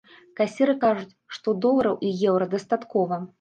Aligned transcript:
Касіры 0.37 0.73
кажуць, 0.85 1.13
што 1.37 1.53
долараў 1.67 2.01
і 2.09 2.15
еўра 2.33 2.49
дастаткова. 2.57 3.21